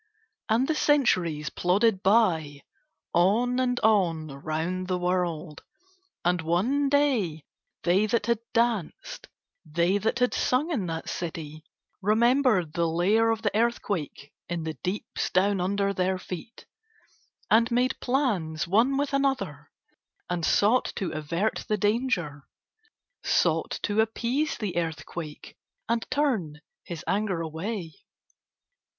And 0.49 0.67
the 0.67 0.73
centuries 0.73 1.51
plodded 1.51 2.01
by, 2.01 2.63
on 3.13 3.59
and 3.59 3.79
on 3.81 4.29
round 4.29 4.87
the 4.87 4.97
world, 4.97 5.61
and 6.25 6.41
one 6.41 6.89
day 6.89 7.45
they 7.83 8.07
that 8.07 8.25
had 8.25 8.39
danced, 8.51 9.27
they 9.63 9.99
that 9.99 10.17
had 10.17 10.33
sung 10.33 10.71
in 10.71 10.87
that 10.87 11.07
city, 11.07 11.63
remembered 12.01 12.73
the 12.73 12.87
lair 12.87 13.29
of 13.29 13.43
the 13.43 13.55
earthquake 13.55 14.33
in 14.49 14.63
the 14.63 14.73
deeps 14.73 15.29
down 15.29 15.61
under 15.61 15.93
their 15.93 16.17
feet, 16.17 16.65
and 17.51 17.69
made 17.69 17.99
plans 18.01 18.67
one 18.67 18.97
with 18.97 19.13
another 19.13 19.69
and 20.27 20.43
sought 20.43 20.93
to 20.95 21.11
avert 21.11 21.65
the 21.67 21.77
danger, 21.77 22.47
sought 23.23 23.79
to 23.83 24.01
appease 24.01 24.57
the 24.57 24.75
earthquake 24.77 25.55
and 25.87 26.09
turn 26.09 26.59
his 26.83 27.03
anger 27.07 27.41
away. 27.41 27.93